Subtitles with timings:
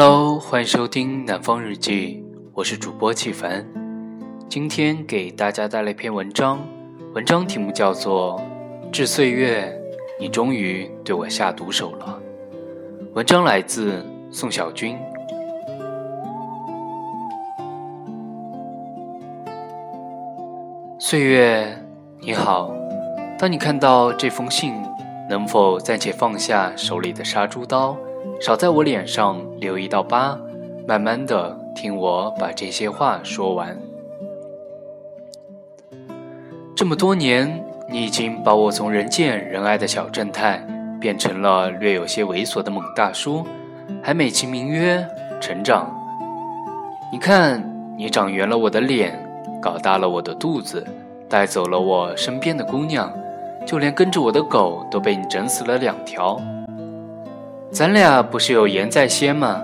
[0.00, 2.22] Hello，欢迎收听《南方日记》，
[2.54, 3.66] 我是主播季凡。
[4.48, 6.60] 今天给大家带来一篇文章，
[7.14, 8.40] 文章题目叫做
[8.92, 9.76] 《致岁月，
[10.20, 12.16] 你终于对我下毒手了》。
[13.14, 14.96] 文章来自宋小军。
[21.00, 21.76] 岁月，
[22.20, 22.72] 你好。
[23.36, 24.80] 当你看到这封信，
[25.28, 27.96] 能否暂且放下手里的杀猪刀？
[28.40, 30.38] 少在我脸上留一道疤，
[30.86, 33.76] 慢慢的听我把这些话说完。
[36.76, 40.64] 这么多年，你已经把我从人见人爱的小正太，
[41.00, 43.44] 变成了略有些猥琐的猛大叔，
[44.00, 45.04] 还美其名曰
[45.40, 45.92] 成长。
[47.10, 47.60] 你看，
[47.96, 49.20] 你长圆了我的脸，
[49.60, 50.86] 搞大了我的肚子，
[51.28, 53.12] 带走了我身边的姑娘，
[53.66, 56.40] 就连跟着我的狗都被你整死了两条。
[57.78, 59.62] 咱俩不是有言在先吗？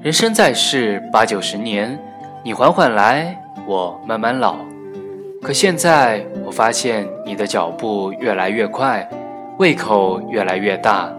[0.00, 1.98] 人生在世八九十年，
[2.44, 3.36] 你缓缓来，
[3.66, 4.54] 我慢慢老。
[5.42, 9.04] 可现在我发现你的脚步越来越快，
[9.58, 11.12] 胃口越来越大，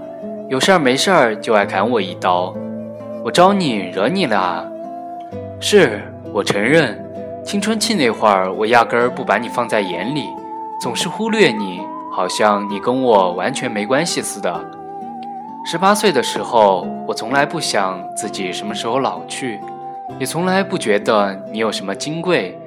[0.47, 2.55] 有事儿没事儿就爱砍我一刀。
[3.25, 4.65] 我招你惹你了啊？
[5.59, 6.01] 是
[6.31, 6.97] 我承认，
[7.43, 10.23] 青春期那会儿我压根儿不把你放在眼里，
[10.79, 14.76] 总是忽略你，好像你跟我完全没关系似的。
[15.69, 19.59] 十八岁的时候，我从来不想自己什么时候老去，
[20.17, 22.57] 也从来不觉得你有什么金贵。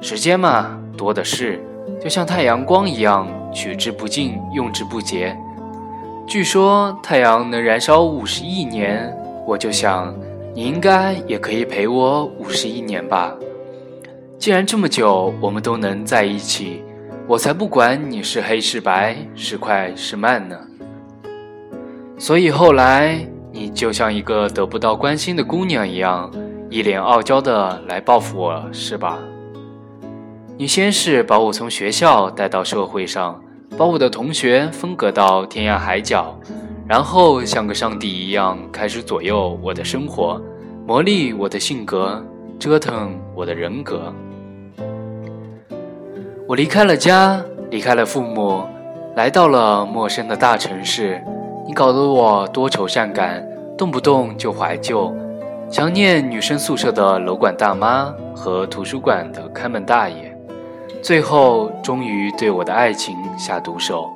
[0.00, 1.60] 时间嘛，多的是，
[2.00, 5.36] 就像太阳光一样，取之不尽，用之不竭。
[6.28, 9.12] 据说太阳能燃烧五十亿年，
[9.44, 10.14] 我就想，
[10.54, 13.34] 你应该也可以陪我五十亿年吧。
[14.38, 16.84] 既然这么久我们都能在一起，
[17.26, 20.56] 我才不管你是黑是白，是快是慢呢。
[22.18, 26.28] 所以后来，你就像一个得不到关心的姑娘一样，
[26.68, 29.18] 一脸傲娇的来报复我，是吧？
[30.56, 33.40] 你先是把我从学校带到社会上，
[33.78, 36.36] 把我的同学分隔到天涯海角，
[36.88, 40.42] 然后像个上帝一样开始左右我的生活，
[40.84, 42.20] 磨砺我的性格，
[42.58, 44.12] 折腾我的人格。
[46.48, 47.40] 我离开了家，
[47.70, 48.64] 离开了父母，
[49.14, 51.22] 来到了陌生的大城市。
[51.68, 53.46] 你搞得我多愁善感，
[53.76, 55.14] 动不动就怀旧，
[55.70, 60.34] 想念女生宿舍的楼管大妈和图书馆的看门大爷，
[61.02, 64.10] 最后终于对我的爱情下毒手，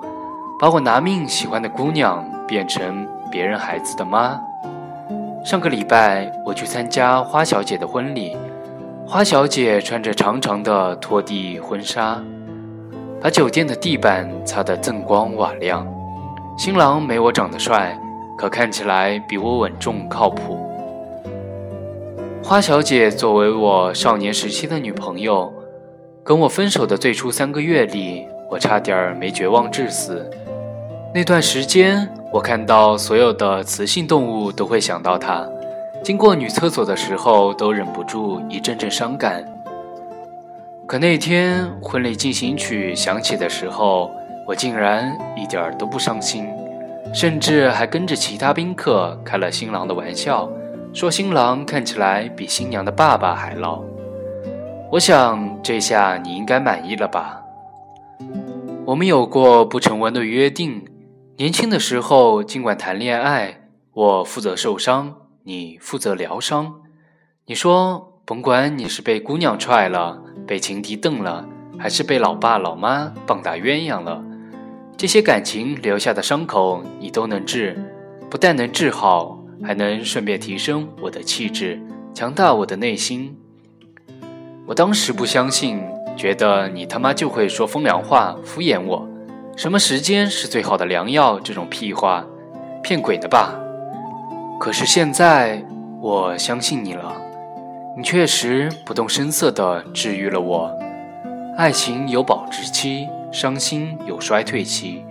[0.58, 4.40] 把我拿命喜欢的姑娘变成别人孩子的妈。
[5.44, 8.34] 上个礼拜我去参加花小姐的婚礼，
[9.06, 12.18] 花小姐穿着长长的拖地婚纱，
[13.20, 15.86] 把酒店的地板擦得锃光瓦亮。
[16.64, 17.98] 新郎没我长得帅，
[18.38, 20.56] 可看起来比我稳重靠谱。
[22.40, 25.52] 花小姐作为我少年时期的女朋友，
[26.22, 30.30] 跟我分手的最初三个月里，我差点没绝望致死。
[31.12, 35.44] 那段时间，我看到所有的雌性动物都会想到她，
[36.04, 39.44] 经过女厕所的时候都忍不住一阵阵伤感。
[40.86, 44.12] 可那天婚礼进行曲响起的时候，
[44.46, 46.46] 我竟然一点儿都不伤心，
[47.14, 50.50] 甚至还跟着其他宾客开了新郎的玩笑，
[50.92, 53.82] 说新郎看起来比新娘的爸爸还老。
[54.90, 57.42] 我想这下你应该满意了吧？
[58.84, 60.84] 我们有过不成文的约定，
[61.36, 63.60] 年轻的时候尽管谈恋爱，
[63.92, 65.14] 我负责受伤，
[65.44, 66.74] 你负责疗伤。
[67.46, 71.46] 你说甭管你是被姑娘踹了，被情敌瞪了，
[71.78, 74.22] 还是被老爸老妈棒打鸳鸯了。
[75.02, 77.76] 这些感情留下的伤口，你都能治，
[78.30, 81.82] 不但能治好，还能顺便提升我的气质，
[82.14, 83.36] 强大我的内心。
[84.64, 85.82] 我当时不相信，
[86.16, 89.04] 觉得你他妈就会说风凉话，敷衍我。
[89.56, 91.40] 什么时间是最好的良药？
[91.40, 92.24] 这种屁话，
[92.80, 93.58] 骗鬼的吧？
[94.60, 95.66] 可是现在，
[96.00, 97.12] 我相信你了，
[97.96, 100.72] 你确实不动声色地治愈了我。
[101.56, 103.08] 爱情有保质期。
[103.32, 105.02] 伤心有衰退期，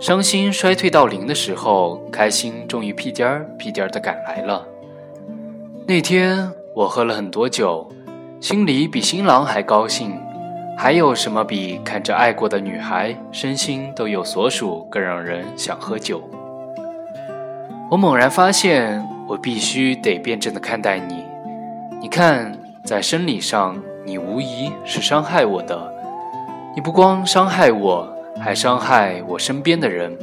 [0.00, 4.66] 伤心衰退到零的时候，开心终于屁颠儿屁颠儿的赶来了。
[5.86, 7.86] 那天我喝了很多酒，
[8.40, 10.18] 心里比新郎还高兴。
[10.78, 16.22] 还有什么比看着爱过的女孩身心都有所属更让人想喝酒？
[17.90, 21.22] 我猛然发现，我必须得辩证的看待你。
[22.00, 23.76] 你看，在生理上，
[24.08, 25.78] 你无疑是伤害我的。
[26.74, 28.08] 你不光伤害我，
[28.40, 30.16] 还伤害我身边的人。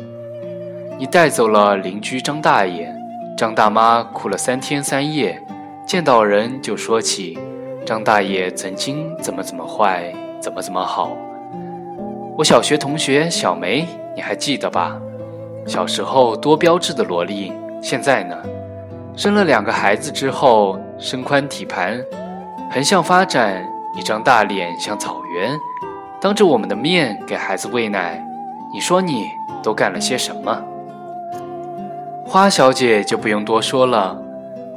[0.98, 2.92] 你带走了邻居张大爷，
[3.38, 5.40] 张大妈哭了三天三夜，
[5.86, 7.38] 见到人就说起
[7.86, 10.12] 张大爷曾经怎么怎么坏，
[10.42, 11.16] 怎么怎么好。
[12.36, 13.86] 我小学同学小梅，
[14.16, 15.00] 你还记得吧？
[15.68, 17.54] 小时候多标致的萝莉，
[17.84, 18.36] 现在呢，
[19.16, 22.04] 生了两个孩子之后，身宽体盘，
[22.72, 23.64] 横向发展，
[23.98, 25.58] 一张大脸像草原，
[26.20, 28.22] 当着我们的面给孩子喂奶，
[28.74, 29.30] 你说你
[29.64, 30.62] 都干了些什么？
[32.26, 34.22] 花小姐就不用多说了。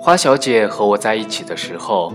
[0.00, 2.12] 花小姐和我在一起的时候，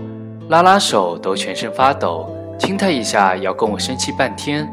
[0.48, 4.66] 拉拉手都全身发抖，亲她一下要跟我生气半天。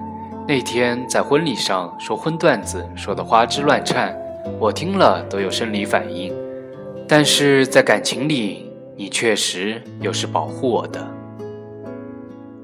[0.48, 4.18] 那天在婚礼上说荤段子，说的花枝乱颤，
[4.57, 6.33] 我听了都有生理反应。
[7.07, 11.06] 但是在感情里，你确实又是保护我的。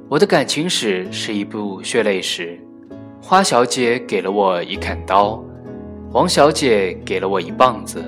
[0.10, 2.58] 我的感情史是一部血泪史。
[3.22, 5.44] 花小姐给了我一砍刀。
[6.14, 8.02] 王小姐给了我一棒子，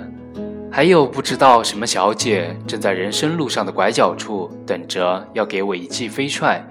[0.71, 6.65] 还有不知道什么小姐正在人生路上的拐角处等着要给我一记飞踹。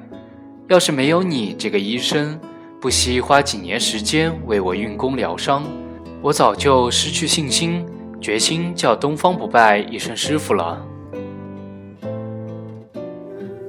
[0.67, 2.41] 要是没有你这个医生，
[2.81, 5.63] 不惜花几年时间为我运功疗伤，
[6.23, 7.85] 我早就失去信心，
[8.19, 10.83] 决心叫东方不败一声师傅了。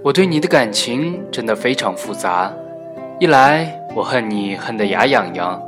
[0.02, 2.54] 我对你的感情真的非常复杂，
[3.20, 5.62] 一来我恨你恨得牙痒痒。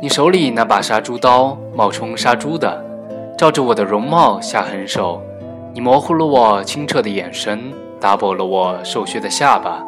[0.00, 2.84] 你手里那把杀猪刀冒充杀猪的，
[3.36, 5.20] 照着我的容貌下狠手。
[5.74, 9.84] 你模糊了我清澈的眼神，打薄了我瘦削的下巴，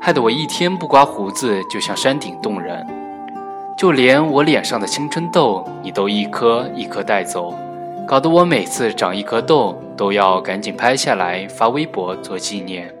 [0.00, 2.84] 害得我一天不刮胡子就像山顶洞人。
[3.76, 7.54] 就连我脸上的青春痘，你都一颗一颗带走，
[8.08, 12.92] 搞得我每次长一颗痘都要赶紧拍下来发微博做纪念。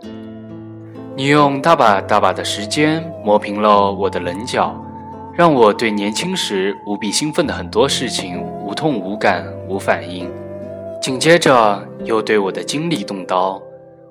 [1.20, 4.74] 你用大把大把的时间磨平了我的棱角。
[5.34, 10.30] 让我对年轻时无比兴奋的很多事情无痛无感无反应，
[10.98, 13.60] 紧接着又对我的精力动刀，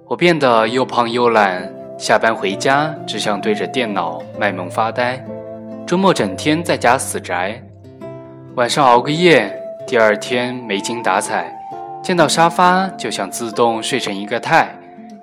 [0.05, 1.67] 我变得又胖又懒，
[1.97, 5.19] 下班回家只想对着电脑卖萌发呆，
[5.87, 7.59] 周末整天在家死宅，
[8.53, 9.51] 晚上熬个夜，
[9.87, 11.51] 第二天没精打采，
[12.03, 14.69] 见到沙发就想自动睡成一个太。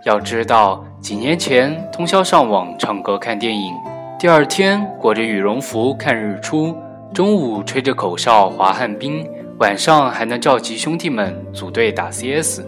[0.06, 3.74] 要知道，几年前通宵上网唱歌看电影。
[4.16, 6.76] 第二天裹着羽绒服看日出，
[7.12, 12.62] 中午吹着口哨滑旱冰，晚上还能召集兄弟们组队打 CS。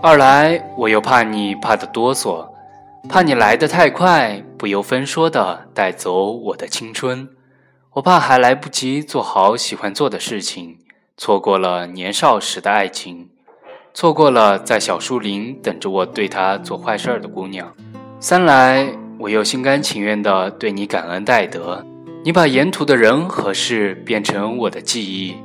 [0.00, 2.48] 二来我又怕你怕得哆嗦，
[3.06, 7.28] 怕你来得太快，不由分说的带走我的青春。
[7.92, 10.78] 我怕还来不及做好喜欢做的事情，
[11.18, 13.28] 错过了年少时的爱情，
[13.94, 17.72] 错过了在小树林等着我对他做坏事儿的姑娘。
[18.20, 18.86] 三来。
[19.16, 21.82] 我又心甘情愿地对你感恩戴德，
[22.24, 25.36] 你把沿途的人和事变成我的记忆，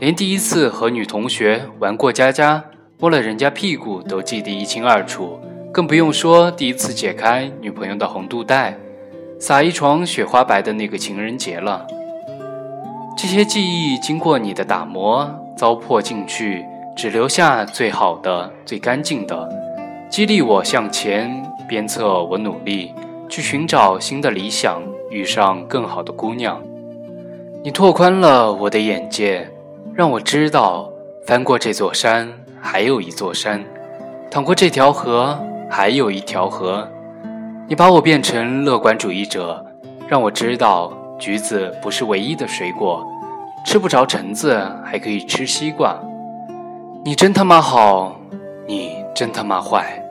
[0.00, 2.64] 连第一次和女同学玩过家家、
[2.98, 5.38] 摸了人家屁股都记得一清二楚，
[5.70, 8.76] 更不用说第一次解开女朋友的红肚带，
[9.38, 11.86] 撒一床雪花白的那个情人节了。
[13.16, 16.64] 这些记忆经过你的打磨、糟粕进去，
[16.98, 19.48] 只留下最好的、最干净的，
[20.10, 21.30] 激励我向前，
[21.68, 22.92] 鞭策我努力。
[23.28, 26.60] 去寻找新的理想，遇上更好的姑娘。
[27.62, 29.48] 你拓宽了我的眼界，
[29.94, 30.90] 让我知道
[31.24, 32.28] 翻过这座山
[32.60, 33.64] 还有一座山，
[34.28, 35.38] 淌过这条河
[35.70, 36.88] 还有一条河。
[37.68, 39.64] 你把我变成乐观主义者，
[40.08, 43.06] 让我知道橘子不是唯一的水果，
[43.64, 45.96] 吃不着橙子还可以吃西瓜。
[47.04, 48.20] 你真他妈好，
[48.66, 50.02] 你真他妈坏，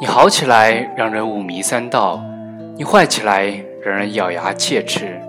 [0.00, 2.20] 你好起来让人五迷三道。
[2.76, 5.20] 你坏起来让人咬牙切齿，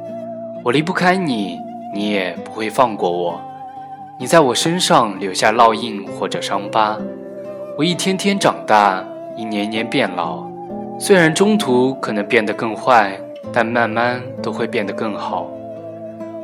[0.63, 1.59] 我离不开你，
[1.93, 3.39] 你也不会放过我。
[4.19, 6.97] 你在我身上留下烙印或者伤疤，
[7.77, 9.03] 我一天天长大，
[9.35, 10.43] 一年年变老。
[10.99, 13.17] 虽然中途可能变得更坏，
[13.53, 15.47] 但慢慢都会变得更好。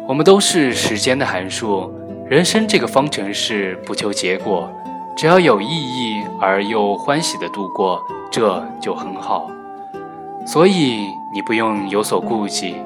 [0.08, 1.92] 我们都是时间的函数，
[2.28, 4.68] 人生这个方程式不求结果，
[5.16, 8.02] 只要有意义而又欢喜的度过，
[8.32, 9.48] 这就很好。
[10.44, 12.78] 所以你不用有所顾忌，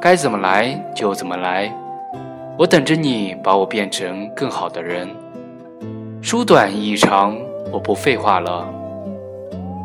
[0.00, 1.72] 该怎么来就怎么来。
[2.58, 5.08] 我等着你把我变成更好的人。
[6.20, 7.38] 书短意长，
[7.72, 8.68] 我不废话了。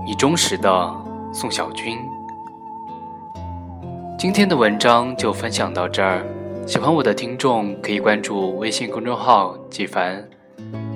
[0.03, 0.95] 你忠实的
[1.31, 1.95] 宋小军。
[4.17, 6.25] 今天的文章就分享到这儿，
[6.65, 10.27] 喜欢我的听众可以关注微信公众号“纪凡”，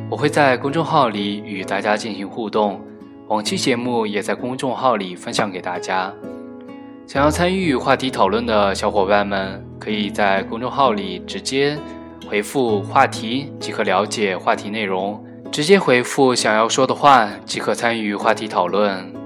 [0.10, 2.82] 我会在公众号里与大家进行互动。
[3.28, 6.12] 往期节目也在公众号里分享给大家，
[7.06, 11.78] 想要参与话题讨论的小伙伴们，可以在公众号里直接
[12.28, 19.19] 回复话题即可了解话题内容，直接回复想要说的话即可参与话题讨论。